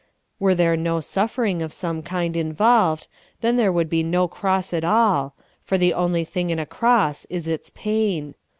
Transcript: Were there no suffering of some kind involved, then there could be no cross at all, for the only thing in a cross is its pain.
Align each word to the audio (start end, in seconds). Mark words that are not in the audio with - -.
Were 0.39 0.55
there 0.55 0.75
no 0.75 0.99
suffering 0.99 1.61
of 1.61 1.71
some 1.71 2.01
kind 2.01 2.35
involved, 2.35 3.05
then 3.41 3.55
there 3.55 3.71
could 3.71 3.87
be 3.87 4.01
no 4.01 4.27
cross 4.27 4.73
at 4.73 4.83
all, 4.83 5.35
for 5.61 5.77
the 5.77 5.93
only 5.93 6.23
thing 6.23 6.49
in 6.49 6.57
a 6.57 6.65
cross 6.65 7.25
is 7.25 7.47
its 7.47 7.69
pain. 7.75 8.33